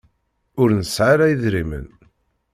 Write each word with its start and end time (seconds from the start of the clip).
Ur 0.61 0.69
nesɛa 0.73 1.09
ara 1.13 1.31
idrimen. 1.33 1.87